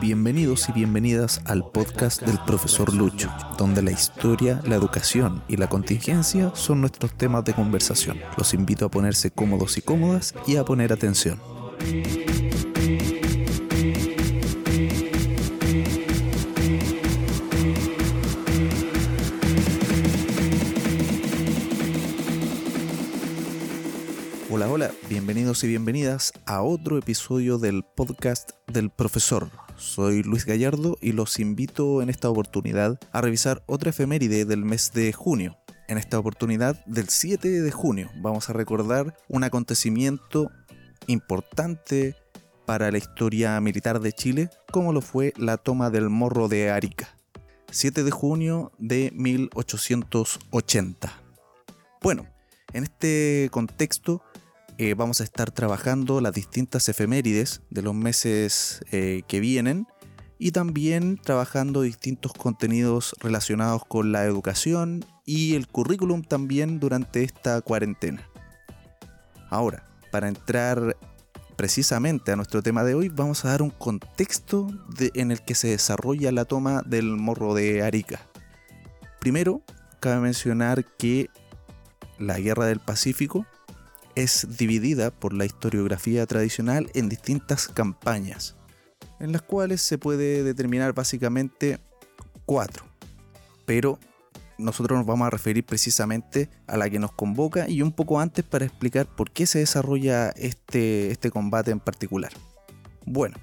Bienvenidos 0.00 0.68
y 0.68 0.72
bienvenidas 0.72 1.40
al 1.44 1.70
podcast 1.70 2.22
del 2.22 2.38
profesor 2.44 2.92
Lucho, 2.92 3.30
donde 3.56 3.82
la 3.82 3.92
historia, 3.92 4.60
la 4.66 4.74
educación 4.74 5.44
y 5.46 5.56
la 5.56 5.68
contingencia 5.68 6.50
son 6.54 6.80
nuestros 6.80 7.14
temas 7.14 7.44
de 7.44 7.54
conversación. 7.54 8.18
Los 8.36 8.54
invito 8.54 8.86
a 8.86 8.90
ponerse 8.90 9.30
cómodos 9.30 9.78
y 9.78 9.82
cómodas 9.82 10.34
y 10.48 10.56
a 10.56 10.64
poner 10.64 10.92
atención. 10.92 11.38
Hola, 24.54 24.68
hola, 24.68 24.90
bienvenidos 25.08 25.64
y 25.64 25.68
bienvenidas 25.68 26.34
a 26.44 26.60
otro 26.60 26.98
episodio 26.98 27.56
del 27.56 27.84
podcast 27.84 28.50
del 28.66 28.90
profesor. 28.90 29.48
Soy 29.78 30.22
Luis 30.22 30.44
Gallardo 30.44 30.98
y 31.00 31.12
los 31.12 31.38
invito 31.38 32.02
en 32.02 32.10
esta 32.10 32.28
oportunidad 32.28 33.00
a 33.12 33.22
revisar 33.22 33.62
otra 33.64 33.88
efeméride 33.88 34.44
del 34.44 34.66
mes 34.66 34.92
de 34.92 35.10
junio. 35.14 35.56
En 35.88 35.96
esta 35.96 36.18
oportunidad 36.18 36.84
del 36.84 37.08
7 37.08 37.62
de 37.62 37.70
junio 37.70 38.10
vamos 38.16 38.50
a 38.50 38.52
recordar 38.52 39.16
un 39.26 39.42
acontecimiento 39.42 40.50
importante 41.06 42.14
para 42.66 42.90
la 42.90 42.98
historia 42.98 43.58
militar 43.58 44.00
de 44.00 44.12
Chile, 44.12 44.50
como 44.70 44.92
lo 44.92 45.00
fue 45.00 45.32
la 45.38 45.56
toma 45.56 45.88
del 45.88 46.10
Morro 46.10 46.48
de 46.48 46.70
Arica. 46.70 47.08
7 47.70 48.04
de 48.04 48.10
junio 48.10 48.70
de 48.76 49.12
1880. 49.14 51.10
Bueno, 52.02 52.26
en 52.74 52.84
este 52.84 53.48
contexto 53.50 54.22
eh, 54.82 54.94
vamos 54.94 55.20
a 55.20 55.24
estar 55.24 55.52
trabajando 55.52 56.20
las 56.20 56.34
distintas 56.34 56.88
efemérides 56.88 57.62
de 57.70 57.82
los 57.82 57.94
meses 57.94 58.84
eh, 58.90 59.22
que 59.28 59.38
vienen 59.38 59.86
y 60.40 60.50
también 60.50 61.18
trabajando 61.18 61.82
distintos 61.82 62.32
contenidos 62.32 63.14
relacionados 63.20 63.84
con 63.84 64.10
la 64.10 64.24
educación 64.24 65.04
y 65.24 65.54
el 65.54 65.68
currículum 65.68 66.24
también 66.24 66.80
durante 66.80 67.22
esta 67.22 67.60
cuarentena. 67.60 68.28
Ahora, 69.50 69.86
para 70.10 70.26
entrar 70.26 70.96
precisamente 71.54 72.32
a 72.32 72.36
nuestro 72.36 72.60
tema 72.60 72.82
de 72.82 72.96
hoy, 72.96 73.08
vamos 73.08 73.44
a 73.44 73.50
dar 73.50 73.62
un 73.62 73.70
contexto 73.70 74.66
en 74.98 75.30
el 75.30 75.42
que 75.42 75.54
se 75.54 75.68
desarrolla 75.68 76.32
la 76.32 76.44
toma 76.44 76.82
del 76.84 77.06
morro 77.16 77.54
de 77.54 77.84
Arica. 77.84 78.20
Primero, 79.20 79.62
cabe 80.00 80.22
mencionar 80.22 80.84
que 80.84 81.30
la 82.18 82.40
Guerra 82.40 82.66
del 82.66 82.80
Pacífico 82.80 83.46
es 84.14 84.46
dividida 84.56 85.10
por 85.10 85.32
la 85.32 85.44
historiografía 85.44 86.26
tradicional 86.26 86.90
en 86.94 87.08
distintas 87.08 87.68
campañas, 87.68 88.56
en 89.20 89.32
las 89.32 89.42
cuales 89.42 89.80
se 89.80 89.98
puede 89.98 90.42
determinar 90.42 90.92
básicamente 90.92 91.78
cuatro. 92.44 92.84
Pero 93.64 93.98
nosotros 94.58 94.98
nos 94.98 95.06
vamos 95.06 95.26
a 95.26 95.30
referir 95.30 95.64
precisamente 95.64 96.48
a 96.66 96.76
la 96.76 96.90
que 96.90 96.98
nos 96.98 97.12
convoca 97.12 97.68
y 97.68 97.82
un 97.82 97.92
poco 97.92 98.20
antes 98.20 98.44
para 98.44 98.64
explicar 98.64 99.06
por 99.06 99.30
qué 99.30 99.46
se 99.46 99.58
desarrolla 99.58 100.30
este, 100.30 101.10
este 101.10 101.30
combate 101.30 101.70
en 101.70 101.80
particular. 101.80 102.32
Bueno, 103.04 103.36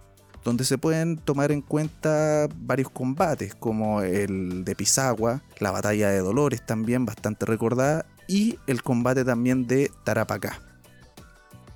donde 0.43 0.65
se 0.65 0.77
pueden 0.77 1.17
tomar 1.17 1.51
en 1.51 1.61
cuenta 1.61 2.47
varios 2.55 2.89
combates, 2.89 3.55
como 3.55 4.01
el 4.01 4.63
de 4.63 4.75
Pisagua, 4.75 5.41
la 5.59 5.71
batalla 5.71 6.09
de 6.09 6.19
Dolores 6.19 6.65
también 6.65 7.05
bastante 7.05 7.45
recordada, 7.45 8.05
y 8.27 8.57
el 8.67 8.81
combate 8.83 9.25
también 9.25 9.67
de 9.67 9.91
Tarapacá. 10.03 10.59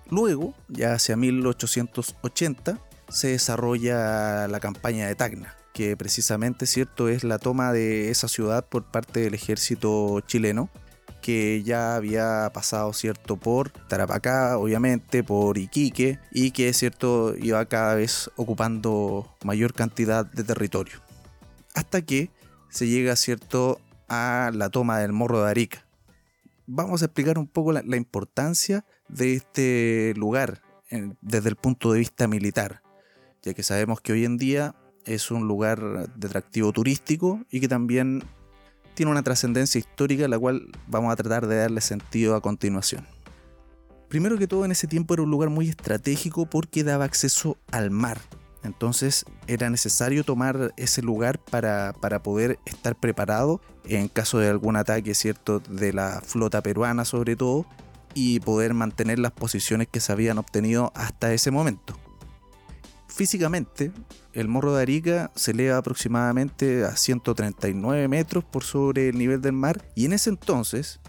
Luego, 0.10 0.54
ya 0.68 0.94
hacia 0.94 1.18
1880, 1.18 2.80
se 3.10 3.28
desarrolla 3.30 4.48
la 4.48 4.60
campaña 4.60 5.08
de 5.08 5.16
Tacna, 5.16 5.56
que 5.74 5.98
precisamente 5.98 6.66
cierto 6.66 7.10
es 7.10 7.24
la 7.24 7.40
toma 7.40 7.74
de 7.74 8.10
esa 8.10 8.28
ciudad 8.28 8.66
por 8.66 8.86
parte 8.86 9.20
del 9.22 9.34
ejército 9.34 10.22
chileno, 10.22 10.70
que 11.26 11.64
ya 11.64 11.96
había 11.96 12.52
pasado 12.54 12.94
cierto 12.94 13.36
por 13.36 13.72
Tarapacá, 13.72 14.60
obviamente, 14.60 15.24
por 15.24 15.58
Iquique, 15.58 16.20
y 16.32 16.52
que 16.52 16.72
cierto 16.72 17.34
iba 17.36 17.66
cada 17.66 17.96
vez 17.96 18.30
ocupando 18.36 19.36
mayor 19.44 19.74
cantidad 19.74 20.24
de 20.24 20.44
territorio. 20.44 21.02
Hasta 21.74 22.04
que 22.04 22.30
se 22.70 22.88
llega 22.88 23.16
cierto 23.16 23.82
a 24.08 24.52
la 24.54 24.70
toma 24.70 25.00
del 25.00 25.14
Morro 25.14 25.44
de 25.44 25.50
Arica. 25.50 25.88
Vamos 26.68 27.02
a 27.02 27.06
explicar 27.06 27.40
un 27.40 27.48
poco 27.48 27.72
la, 27.72 27.98
importancia 27.98 28.86
de 29.08 29.34
este 29.34 30.14
lugar 30.16 30.62
desde 31.22 31.50
el 31.50 31.56
punto 31.56 31.92
de 31.92 31.98
vista 31.98 32.28
militar, 32.28 32.84
ya 33.42 33.56
que 33.56 33.64
sabemos 33.64 34.00
que 34.00 34.14
hoy 34.14 34.26
en 34.26 34.38
día 34.38 34.76
es 35.06 35.32
un 35.32 35.48
lugar 35.48 36.08
de 36.16 36.28
atractivo 36.28 36.72
turístico 36.72 37.44
y 37.50 37.62
que 37.62 37.68
también 37.68 38.24
tiene 38.96 39.12
una 39.12 39.24
trascendencia 39.24 39.78
histórica 39.78 40.28
la 40.28 40.40
cual 40.40 40.68
vamos 40.88 41.12
a 41.12 41.16
tratar 41.16 41.48
de 41.48 41.58
darle 41.58 41.82
sentido 41.82 42.36
a 42.36 42.42
continuación. 42.42 43.06
Primero 44.10 44.38
que 44.38 44.48
todo 44.48 44.66
en 44.66 44.72
ese 44.72 44.88
tiempo 44.88 45.14
era 45.14 45.24
un 45.24 45.32
lugar 45.32 45.50
muy 45.50 45.70
estratégico 45.70 46.46
porque 46.46 46.84
daba 46.84 47.06
acceso 47.06 47.58
al 47.72 47.92
mar. 47.92 48.20
Entonces 48.64 49.26
era 49.48 49.70
necesario 49.70 50.24
tomar 50.24 50.74
ese 50.78 51.02
lugar 51.02 51.40
para, 51.40 51.94
poder 52.24 52.60
estar 52.66 52.96
preparado 52.96 53.62
en 53.84 54.08
caso 54.08 54.40
de 54.40 54.50
algún 54.50 54.76
ataque, 54.76 55.14
¿cierto? 55.14 55.60
De 55.60 55.94
la 55.94 56.22
flota 56.26 56.62
peruana 56.62 57.06
sobre 57.06 57.36
todo 57.36 57.66
y 58.14 58.40
poder 58.40 58.74
mantener 58.74 59.20
las 59.20 59.34
posiciones 59.34 59.88
que 59.88 60.00
se 60.00 60.12
habían 60.12 60.38
obtenido 60.38 60.92
hasta 60.96 61.34
ese 61.34 61.52
momento. 61.52 61.96
Físicamente, 63.16 63.94
el 64.34 64.50
morro 64.50 64.76
de 64.76 64.82
Arica 64.82 65.32
se 65.36 65.52
eleva 65.52 65.78
aproximadamente 65.78 66.84
a 66.84 66.98
139 66.98 68.10
metros 68.10 68.44
por 68.44 68.66
sobre 68.66 69.08
el 69.08 69.18
nivel 69.18 69.40
del 69.40 69.54
mar 69.54 69.90
y 69.96 70.04
en 70.04 70.12
ese 70.12 70.32
entonces 70.32 71.00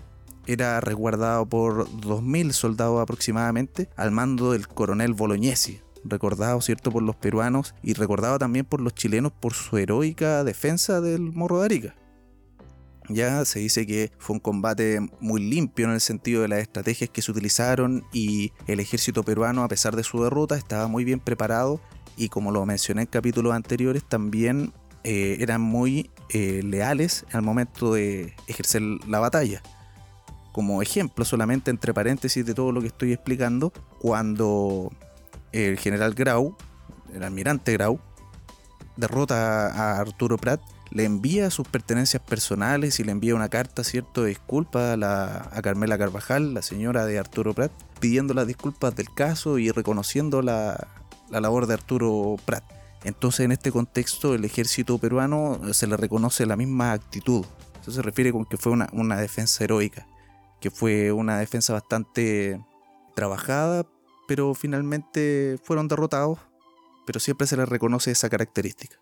era 0.47 0.81
resguardado 0.81 1.47
por 1.47 1.89
2.000 1.89 2.53
soldados 2.53 3.03
aproximadamente 3.03 3.89
al 3.97 4.12
mando 4.12 4.53
del 4.53 4.69
coronel 4.69 5.15
Bolognesi, 5.15 5.81
recordado 6.05 6.61
cierto 6.61 6.93
por 6.93 7.03
los 7.03 7.17
peruanos 7.17 7.75
y 7.83 7.94
recordado 7.94 8.38
también 8.38 8.67
por 8.67 8.81
los 8.81 8.94
chilenos 8.94 9.33
por 9.33 9.55
su 9.55 9.77
heroica 9.77 10.44
defensa 10.44 11.00
del 11.00 11.33
morro 11.33 11.59
de 11.59 11.65
Arica. 11.65 11.94
Ya 13.09 13.44
se 13.44 13.59
dice 13.59 13.84
que 13.84 14.12
fue 14.19 14.34
un 14.34 14.41
combate 14.41 15.00
muy 15.19 15.41
limpio 15.41 15.87
en 15.87 15.93
el 15.93 16.00
sentido 16.00 16.43
de 16.43 16.49
las 16.49 16.61
estrategias 16.61 17.11
que 17.11 17.23
se 17.23 17.33
utilizaron 17.33 18.05
y 18.12 18.53
el 18.69 18.78
ejército 18.78 19.25
peruano 19.25 19.65
a 19.65 19.69
pesar 19.69 19.97
de 19.97 20.05
su 20.05 20.23
derrota 20.23 20.56
estaba 20.56 20.87
muy 20.87 21.05
bien 21.05 21.19
preparado 21.19 21.81
y 22.16 22.28
como 22.28 22.50
lo 22.50 22.64
mencioné 22.66 23.02
en 23.02 23.08
capítulos 23.08 23.54
anteriores, 23.54 24.02
también 24.04 24.72
eh, 25.04 25.36
eran 25.40 25.60
muy 25.60 26.10
eh, 26.30 26.62
leales 26.64 27.24
al 27.32 27.42
momento 27.42 27.94
de 27.94 28.34
ejercer 28.48 28.82
la 29.06 29.20
batalla. 29.20 29.62
Como 30.52 30.80
ejemplo, 30.80 31.24
solamente 31.24 31.70
entre 31.70 31.92
paréntesis 31.92 32.44
de 32.44 32.54
todo 32.54 32.72
lo 32.72 32.80
que 32.80 32.88
estoy 32.88 33.12
explicando, 33.12 33.72
cuando 34.00 34.90
el 35.52 35.78
general 35.78 36.14
Grau, 36.14 36.56
el 37.14 37.22
almirante 37.22 37.72
Grau, 37.74 38.00
derrota 38.96 39.68
a 39.68 40.00
Arturo 40.00 40.38
Prat, 40.38 40.60
le 40.90 41.04
envía 41.04 41.50
sus 41.50 41.68
pertenencias 41.68 42.22
personales 42.22 42.98
y 42.98 43.04
le 43.04 43.12
envía 43.12 43.34
una 43.34 43.48
carta, 43.48 43.84
cierto, 43.84 44.22
de 44.22 44.30
disculpa 44.30 44.94
a, 44.94 45.56
a 45.56 45.62
Carmela 45.62 45.98
Carvajal, 45.98 46.54
la 46.54 46.62
señora 46.62 47.04
de 47.04 47.18
Arturo 47.18 47.52
Prat, 47.52 47.70
pidiendo 48.00 48.32
las 48.34 48.46
disculpas 48.46 48.96
del 48.96 49.12
caso 49.12 49.58
y 49.58 49.70
reconociendo 49.70 50.42
la, 50.42 50.88
la 51.31 51.40
labor 51.40 51.67
de 51.67 51.75
Arturo 51.75 52.37
Prat. 52.44 52.64
Entonces 53.05 53.40
en 53.40 53.52
este 53.52 53.70
contexto 53.70 54.34
el 54.34 54.44
ejército 54.44 54.99
peruano 54.99 55.61
se 55.73 55.87
le 55.87 55.96
reconoce 55.96 56.46
la 56.46 56.56
misma 56.56 56.93
actitud. 56.93 57.44
Eso 57.81 57.93
se 57.93 58.02
refiere 58.02 58.32
con 58.32 58.44
que 58.44 58.56
fue 58.56 58.73
una, 58.73 59.17
defensa 59.17 59.62
heroica, 59.62 60.06
que 60.61 60.70
fue 60.70 61.12
una 61.12 61.38
defensa 61.38 61.73
bastante 61.73 62.61
trabajada, 63.14 63.87
pero 64.26 64.55
finalmente 64.55 65.58
fueron 65.62 65.87
derrotados 65.87 66.38
pero 67.06 67.20
siempre 67.20 67.46
se 67.46 67.56
le 67.56 67.64
reconoce 67.64 68.11
esa 68.11 68.28
característica. 68.28 68.96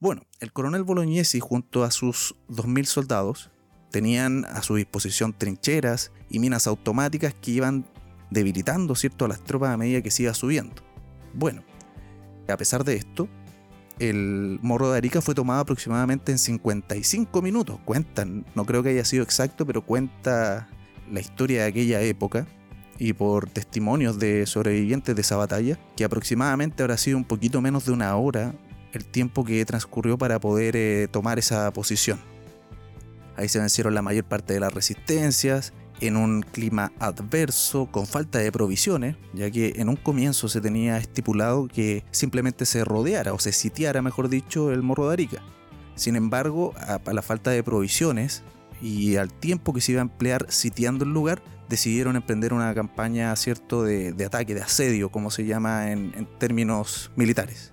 Bueno, 0.00 0.22
el 0.40 0.52
coronel 0.52 0.82
Bolognesi 0.82 1.38
junto 1.38 1.84
a 1.84 1.90
sus 1.90 2.34
2.000 2.48 2.84
soldados 2.86 3.50
tenían 3.90 4.46
a 4.46 4.62
su 4.62 4.76
disposición 4.76 5.34
trincheras 5.34 6.10
y 6.30 6.38
minas 6.38 6.66
automáticas 6.66 7.34
que 7.34 7.50
iban 7.50 7.86
debilitando 8.30 8.94
¿cierto? 8.94 9.26
a 9.26 9.28
las 9.28 9.44
tropas 9.44 9.70
a 9.70 9.76
medida 9.76 10.00
que 10.00 10.10
se 10.10 10.22
iba 10.24 10.34
subiendo. 10.34 10.82
Bueno, 11.34 11.62
a 12.48 12.56
pesar 12.56 12.84
de 12.84 12.96
esto, 12.96 13.28
el 13.98 14.58
Morro 14.62 14.90
de 14.90 14.98
Arica 14.98 15.20
fue 15.20 15.34
tomado 15.34 15.60
aproximadamente 15.60 16.32
en 16.32 16.38
55 16.38 17.42
minutos. 17.42 17.78
Cuentan, 17.84 18.46
no 18.54 18.64
creo 18.64 18.82
que 18.82 18.90
haya 18.90 19.04
sido 19.04 19.22
exacto, 19.22 19.66
pero 19.66 19.82
cuenta 19.82 20.68
la 21.10 21.20
historia 21.20 21.62
de 21.62 21.68
aquella 21.68 22.00
época 22.00 22.46
y 22.98 23.12
por 23.12 23.48
testimonios 23.48 24.18
de 24.18 24.46
sobrevivientes 24.46 25.14
de 25.14 25.22
esa 25.22 25.36
batalla, 25.36 25.78
que 25.96 26.04
aproximadamente 26.04 26.82
habrá 26.82 26.96
sido 26.96 27.16
un 27.16 27.24
poquito 27.24 27.60
menos 27.60 27.86
de 27.86 27.92
una 27.92 28.14
hora 28.16 28.54
el 28.92 29.06
tiempo 29.06 29.44
que 29.44 29.64
transcurrió 29.64 30.18
para 30.18 30.40
poder 30.40 30.76
eh, 30.76 31.08
tomar 31.10 31.38
esa 31.38 31.72
posición. 31.72 32.18
Ahí 33.36 33.48
se 33.48 33.58
vencieron 33.58 33.94
la 33.94 34.02
mayor 34.02 34.24
parte 34.24 34.52
de 34.52 34.60
las 34.60 34.72
resistencias, 34.72 35.72
en 36.00 36.16
un 36.16 36.42
clima 36.42 36.92
adverso, 36.98 37.86
con 37.86 38.06
falta 38.06 38.38
de 38.38 38.50
provisiones, 38.52 39.16
ya 39.34 39.50
que 39.50 39.74
en 39.76 39.88
un 39.88 39.96
comienzo 39.96 40.48
se 40.48 40.60
tenía 40.60 40.98
estipulado 40.98 41.68
que 41.68 42.04
simplemente 42.10 42.66
se 42.66 42.84
rodeara 42.84 43.32
o 43.32 43.38
se 43.38 43.52
sitiara, 43.52 44.02
mejor 44.02 44.28
dicho, 44.28 44.72
el 44.72 44.82
Morro 44.82 45.08
de 45.08 45.12
Arica. 45.14 45.42
Sin 45.94 46.16
embargo, 46.16 46.74
a 46.76 47.12
la 47.12 47.22
falta 47.22 47.50
de 47.50 47.62
provisiones 47.62 48.42
y 48.80 49.16
al 49.16 49.32
tiempo 49.32 49.74
que 49.74 49.80
se 49.80 49.92
iba 49.92 50.00
a 50.00 50.02
emplear 50.02 50.46
sitiando 50.48 51.04
el 51.04 51.12
lugar, 51.12 51.42
decidieron 51.68 52.16
emprender 52.16 52.54
una 52.54 52.74
campaña 52.74 53.36
cierto 53.36 53.84
de, 53.84 54.24
ataque, 54.24 54.54
de 54.54 54.62
asedio, 54.62 55.10
como 55.10 55.30
se 55.30 55.44
llama 55.44 55.92
en 55.92 56.26
términos 56.38 57.10
militares. 57.16 57.72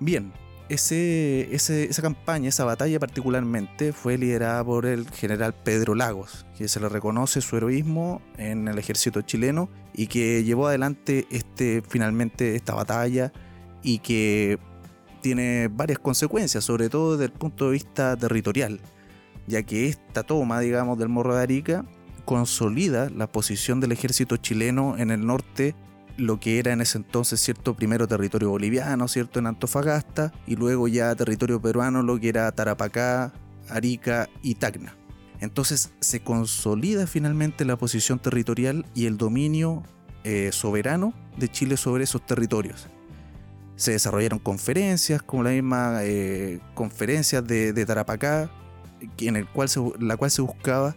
Bien, 0.00 0.32
esa 0.68 2.02
campaña, 2.02 2.48
esa 2.48 2.64
batalla 2.64 3.00
particularmente, 3.00 3.92
fue 3.92 4.18
liderada 4.18 4.64
por 4.64 4.86
el 4.86 5.08
general 5.10 5.54
Pedro 5.54 5.94
Lagos, 5.94 6.46
que 6.56 6.68
se 6.68 6.80
le 6.80 6.88
reconoce 6.88 7.40
su 7.40 7.56
heroísmo 7.56 8.20
en 8.36 8.68
el 8.68 8.78
ejército 8.78 9.22
chileno 9.22 9.68
y 9.94 10.06
que 10.06 10.44
llevó 10.44 10.68
adelante 10.68 11.26
este, 11.30 11.82
finalmente 11.88 12.54
esta 12.54 12.74
batalla 12.74 13.32
y 13.82 13.98
que 14.00 14.58
tiene 15.22 15.68
varias 15.68 15.98
consecuencias, 15.98 16.64
sobre 16.64 16.88
todo 16.88 17.16
desde 17.16 17.32
el 17.32 17.32
punto 17.32 17.66
de 17.66 17.72
vista 17.72 18.16
territorial, 18.16 18.80
ya 19.46 19.62
que 19.62 19.88
esta 19.88 20.22
toma, 20.22 20.60
digamos, 20.60 20.98
del 20.98 21.08
Morro 21.08 21.34
de 21.34 21.42
Arica 21.42 21.84
consolida 22.24 23.08
la 23.10 23.26
posición 23.26 23.80
del 23.80 23.92
ejército 23.92 24.36
chileno 24.36 24.96
en 24.98 25.10
el 25.10 25.26
norte 25.26 25.74
lo 26.18 26.40
que 26.40 26.58
era 26.58 26.72
en 26.72 26.80
ese 26.80 26.98
entonces, 26.98 27.40
¿cierto? 27.40 27.74
Primero 27.74 28.08
territorio 28.08 28.50
boliviano, 28.50 29.08
¿cierto? 29.08 29.38
En 29.38 29.46
Antofagasta, 29.46 30.32
y 30.46 30.56
luego 30.56 30.88
ya 30.88 31.14
territorio 31.14 31.62
peruano, 31.62 32.02
lo 32.02 32.18
que 32.18 32.28
era 32.28 32.50
Tarapacá, 32.52 33.32
Arica 33.70 34.28
y 34.42 34.56
Tacna. 34.56 34.94
Entonces 35.40 35.92
se 36.00 36.20
consolida 36.20 37.06
finalmente 37.06 37.64
la 37.64 37.76
posición 37.76 38.18
territorial 38.18 38.84
y 38.94 39.06
el 39.06 39.16
dominio 39.16 39.84
eh, 40.24 40.50
soberano 40.52 41.14
de 41.36 41.48
Chile 41.48 41.76
sobre 41.76 42.04
esos 42.04 42.26
territorios. 42.26 42.88
Se 43.76 43.92
desarrollaron 43.92 44.40
conferencias, 44.40 45.22
como 45.22 45.44
la 45.44 45.50
misma 45.50 46.00
eh, 46.02 46.58
conferencia 46.74 47.42
de, 47.42 47.86
Tarapacá, 47.86 48.50
en 49.18 49.46
la 50.00 50.16
cual 50.16 50.30
se 50.30 50.42
buscaba 50.42 50.96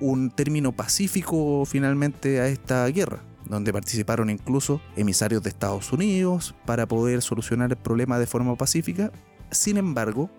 un 0.00 0.30
término 0.30 0.72
pacífico 0.72 1.66
finalmente 1.66 2.40
a 2.40 2.48
esta 2.48 2.86
guerra 2.86 3.27
donde 3.48 3.72
participaron 3.72 4.30
incluso 4.30 4.80
emisarios 4.96 5.42
de 5.42 5.48
Estados 5.48 5.92
Unidos 5.92 6.54
para 6.66 6.86
poder 6.86 7.22
solucionar 7.22 7.70
el 7.70 7.76
problema 7.76 8.18
de 8.18 8.26
forma 8.26 8.56
pacífica. 8.56 9.10
Sin 9.50 9.76
embargo, 9.76 10.30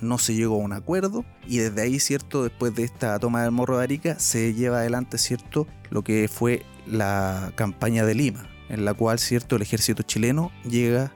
no 0.00 0.18
se 0.18 0.34
llegó 0.34 0.56
a 0.56 0.64
un 0.64 0.72
acuerdo 0.72 1.24
y 1.46 1.58
desde 1.58 1.82
ahí, 1.82 1.98
cierto, 1.98 2.44
después 2.44 2.74
de 2.74 2.84
esta 2.84 3.18
toma 3.18 3.42
del 3.42 3.50
Morro 3.50 3.78
de 3.78 3.84
Arica, 3.84 4.18
se 4.18 4.54
lleva 4.54 4.78
adelante, 4.78 5.18
cierto, 5.18 5.66
lo 5.90 6.02
que 6.02 6.28
fue 6.28 6.64
la 6.86 7.52
campaña 7.56 8.04
de 8.04 8.14
Lima, 8.14 8.48
en 8.68 8.84
la 8.84 8.94
cual, 8.94 9.18
cierto, 9.18 9.56
el 9.56 9.62
ejército 9.62 10.02
chileno 10.02 10.52
llega 10.68 11.12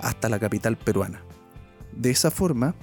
hasta 0.00 0.28
la 0.28 0.38
capital 0.38 0.76
peruana. 0.76 1.22
De 1.92 2.10
esa 2.10 2.30
forma, 2.30 2.74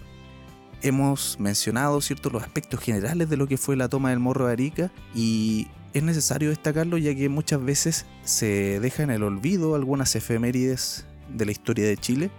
hemos 0.81 1.39
mencionado, 1.39 1.99
cierto, 2.01 2.29
los 2.29 2.43
aspectos 2.43 2.79
generales 2.79 3.29
de 3.29 3.37
lo 3.37 3.47
que 3.47 3.57
fue 3.57 3.75
la 3.75 3.89
toma 3.89 4.11
del 4.11 4.19
Morro 4.19 4.47
de 4.47 4.53
Arica 4.53 4.91
y 5.13 5.67
es 5.93 6.03
necesario 6.03 6.49
destacarlo 6.49 6.97
ya 6.97 7.13
que 7.15 7.29
muchas 7.29 7.63
veces 7.63 8.05
se 8.23 8.79
deja 8.79 9.03
en 9.03 9.11
el 9.11 9.23
olvido 9.23 9.75
algunas 9.75 10.15
efemérides 10.15 11.05
de 11.29 11.45
la 11.45 11.51
historia 11.51 11.87
de 11.87 11.97
Chile. 11.97 12.31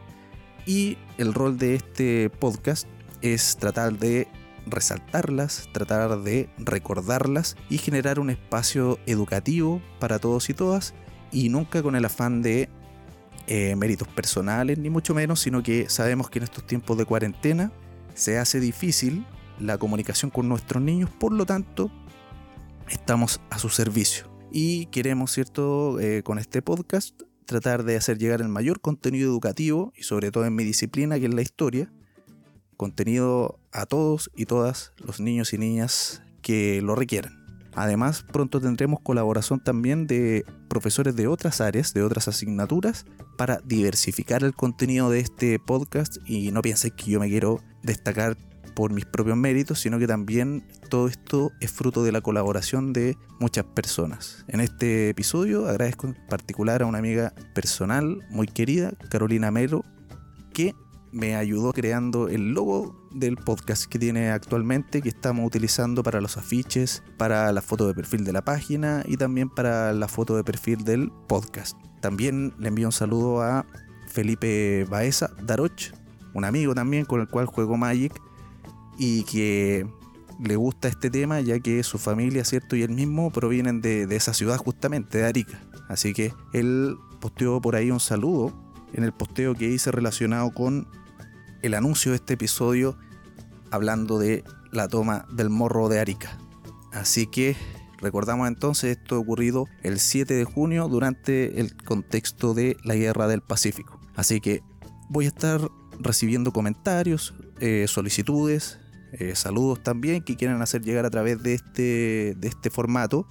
Y 0.65 0.97
el 1.19 1.35
rol 1.35 1.59
de 1.59 1.75
este 1.75 2.31
podcast 2.31 2.87
es 3.21 3.57
tratar 3.57 3.99
de 3.99 4.29
resaltarlas, 4.67 5.69
tratar 5.73 6.23
de 6.23 6.49
recordarlas 6.57 7.57
y 7.69 7.79
generar 7.79 8.21
un 8.21 8.31
espacio 8.31 8.99
educativo 9.07 9.83
para 9.99 10.19
todos 10.19 10.49
y 10.51 10.55
todas 10.55 10.95
y 11.33 11.49
nunca 11.49 11.83
con 11.83 11.97
el 11.97 12.05
afán 12.05 12.43
de 12.43 12.69
eh, 13.49 13.75
méritos 13.77 14.07
personales 14.09 14.79
ni 14.79 14.89
mucho 14.89 15.15
menos, 15.15 15.41
sino 15.41 15.63
que 15.63 15.89
sabemos 15.89 16.31
que 16.31 16.39
en 16.39 16.45
estos 16.45 16.65
tiempos 16.67 16.97
de 16.97 17.05
cuarentena 17.05 17.73
se 18.15 18.39
hace 18.39 18.61
difícil 18.61 19.27
la 19.59 19.79
comunicación 19.79 20.31
con 20.31 20.49
nuestros 20.49 20.83
niños, 20.83 21.11
por 21.11 21.33
lo 21.33 21.45
tanto 21.45 21.91
estamos 22.89 23.41
a 23.51 23.59
su 23.59 23.69
servicio. 23.69 24.31
Y 24.51 24.87
queremos, 24.87 25.33
¿cierto?, 25.33 25.99
eh, 26.01 26.23
con 26.23 26.39
este 26.39 26.63
podcast 26.63 27.23
tratar 27.47 27.85
de 27.85 27.97
hacer 27.97 28.19
llegar 28.19 28.41
el 28.41 28.49
mayor 28.49 28.81
contenido 28.81 29.31
educativo 29.31 29.93
y 29.97 30.05
sobre 30.05 30.31
todo 30.31 30.47
en 30.47 30.55
mi 30.55 30.65
disciplina, 30.65 31.19
que 31.19 31.27
es 31.27 31.35
la 31.35 31.43
historia, 31.43 31.93
contenido 32.77 33.61
a 33.73 33.87
todos 33.87 34.31
y 34.35 34.47
todas 34.47 34.93
los 34.97 35.21
niños 35.21 35.53
y 35.53 35.59
niñas 35.59 36.23
que 36.43 36.81
lo 36.83 36.95
requieran. 36.95 37.43
Además, 37.75 38.25
pronto 38.31 38.61
tendremos 38.61 39.01
colaboración 39.01 39.63
también 39.63 40.07
de 40.07 40.45
profesores 40.69 41.17
de 41.17 41.27
otras 41.27 41.61
áreas, 41.61 41.95
de 41.95 42.03
otras 42.03 42.29
asignaturas, 42.29 43.07
para 43.39 43.61
diversificar 43.65 44.45
el 44.45 44.55
contenido 44.55 45.09
de 45.09 45.21
este 45.21 45.59
podcast 45.59 46.17
y 46.27 46.53
no 46.53 46.61
piensen 46.61 46.91
que 46.91 47.11
yo 47.11 47.21
me 47.21 47.29
quiero 47.29 47.61
destacar 47.83 48.37
por 48.75 48.93
mis 48.93 49.05
propios 49.05 49.37
méritos, 49.37 49.81
sino 49.81 49.99
que 49.99 50.07
también 50.07 50.67
todo 50.89 51.09
esto 51.09 51.53
es 51.61 51.71
fruto 51.71 52.03
de 52.05 52.13
la 52.13 52.21
colaboración 52.21 52.93
de 52.93 53.17
muchas 53.41 53.65
personas. 53.65 54.45
En 54.49 54.61
este 54.61 55.11
episodio 55.11 55.69
agradezco 55.69 56.07
en 56.07 56.17
particular 56.29 56.83
a 56.83 56.87
una 56.87 56.99
amiga 56.99 57.33
personal 57.55 58.23
muy 58.31 58.47
querida, 58.47 58.93
Carolina 59.11 59.51
Melo, 59.51 59.85
que 60.53 60.75
me 61.13 61.37
ayudó 61.37 61.73
creando 61.73 62.29
el 62.29 62.53
logo 62.55 63.09
del 63.13 63.37
podcast 63.37 63.85
que 63.85 63.99
tiene 63.99 64.31
actualmente, 64.31 65.03
que 65.03 65.11
estamos 65.11 65.47
utilizando 65.47 66.03
para 66.03 66.21
los 66.21 66.39
afiches, 66.39 67.03
para 67.19 67.53
la 67.53 67.61
foto 67.61 67.87
de 67.87 67.95
perfil 67.95 68.25
de 68.25 68.33
la 68.33 68.43
página 68.43 69.05
y 69.07 69.19
también 69.19 69.51
para 69.51 69.93
la 69.93 70.09
foto 70.09 70.37
de 70.37 70.43
perfil 70.43 70.85
del 70.85 71.13
podcast. 71.29 71.77
También 72.01 72.55
le 72.59 72.69
envío 72.69 72.89
un 72.89 72.93
saludo 72.93 73.43
a 73.43 73.67
Felipe 74.09 74.87
Baeza 74.89 75.31
Daroch, 75.43 75.93
un 76.35 76.45
amigo 76.45 76.75
también 76.75 77.05
con 77.05 77.21
el 77.21 77.29
cual 77.29 77.47
juego 77.47 77.77
Magic 77.77 78.15
y 78.99 79.25
que 79.25 79.87
le 80.43 80.57
gusta 80.57 80.89
este 80.89 81.11
tema 81.11 81.41
ya 81.41 81.61
que 81.61 81.83
su 81.83 81.99
familia, 81.99 82.45
¿cierto? 82.45 82.77
Y 82.77 82.83
él 82.83 82.91
mismo 82.91 83.31
provienen 83.31 83.81
de, 83.81 84.03
esa 84.15 84.35
ciudad 84.35 84.57
justamente, 84.57 85.19
de 85.19 85.25
Arica. 85.25 85.61
Así 85.89 86.13
que 86.13 86.35
él 86.53 86.97
posteó 87.21 87.61
por 87.61 87.77
ahí 87.77 87.91
un 87.91 88.01
saludo 88.01 88.53
en 88.93 89.05
el 89.05 89.13
posteo 89.13 89.55
que 89.55 89.69
hice 89.69 89.91
relacionado 89.91 90.51
con 90.53 90.89
el 91.63 91.75
anuncio 91.75 92.13
de 92.13 92.17
este 92.17 92.35
episodio 92.35 92.99
hablando 93.71 94.19
de 94.19 94.45
la 94.73 94.89
toma 94.89 95.27
del 95.33 95.49
morro 95.49 95.89
de 95.89 96.01
Arica. 96.01 96.37
Así 96.93 97.27
que 97.27 97.57
recordamos 97.99 98.49
entonces 98.49 98.99
esto 98.99 99.19
ocurrido 99.19 99.67
el 99.83 100.01
7 100.01 100.35
de 100.35 100.45
junio 100.45 100.89
durante 100.89 101.61
el 101.61 101.75
contexto 101.77 102.53
de 102.53 102.77
la 102.83 102.97
guerra 102.97 103.29
del 103.29 103.43
Pacífico. 103.43 104.01
Así 104.15 104.41
que 104.41 104.63
voy 105.09 105.27
a 105.27 105.29
estar 105.29 105.61
recibiendo 106.01 106.53
comentarios, 106.53 107.35
eh, 107.61 107.87
solicitudes, 107.89 108.79
eh, 109.13 109.35
saludos 109.37 109.83
también 109.83 110.23
que 110.23 110.37
quieran 110.37 110.63
hacer 110.63 110.83
llegar 110.83 111.05
a 111.05 111.11
través 111.11 111.43
de 111.43 111.55
este, 111.55 112.35
de 112.37 112.49
este 112.49 112.71
formato 112.71 113.27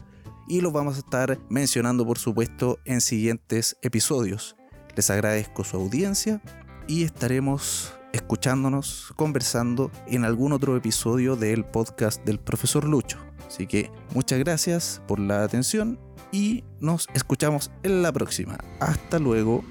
y 0.48 0.62
los 0.62 0.74
vamos 0.74 0.96
a 0.96 1.00
estar 1.00 1.40
mencionando 1.50 2.06
por 2.06 2.18
supuesto 2.18 2.80
en 2.86 3.02
siguientes 3.02 3.78
episodios. 3.82 4.56
Les 4.96 5.10
agradezco 5.10 5.64
su 5.64 5.78
audiencia 5.78 6.42
y 6.88 7.04
estaremos 7.04 7.94
escuchándonos, 8.14 9.14
conversando 9.16 9.92
en 10.08 10.26
algún 10.26 10.52
otro 10.52 10.76
episodio 10.76 11.36
del 11.36 11.66
podcast 11.66 12.24
del 12.26 12.40
profesor 12.40 12.86
Lucho. 12.86 13.18
Así 13.48 13.68
que 13.68 13.90
muchas 14.14 14.40
gracias 14.40 15.02
por 15.08 15.20
la 15.20 15.44
atención 15.44 16.00
y 16.32 16.64
nos 16.80 17.08
escuchamos 17.14 17.72
en 17.84 18.02
la 18.02 18.12
próxima. 18.12 18.58
Hasta 18.80 19.20
luego. 19.20 19.64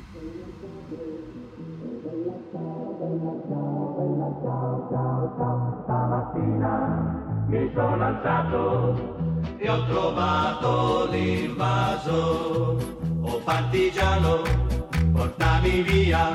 Mattina 6.10 7.44
mi 7.46 7.70
sono 7.74 8.04
alzato 8.04 8.94
e 9.58 9.68
ho 9.68 9.84
trovato 9.86 11.08
l'invaso. 11.10 12.76
Oh 13.22 13.40
partigiano, 13.44 14.42
portami 15.12 15.82
via. 15.82 16.32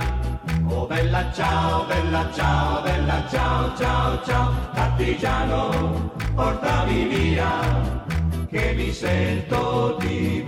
Oh 0.67 0.85
bella 0.87 1.31
ciao, 1.31 1.85
bella 1.85 2.29
ciao, 2.31 2.81
bella 2.81 3.23
ciao, 3.29 3.75
ciao, 3.75 4.21
ciao, 4.23 4.51
partigiano, 4.73 6.11
portami 6.33 7.05
via, 7.07 7.49
che 8.49 8.73
mi 8.75 8.91
sento 8.91 9.97
di 9.99 10.43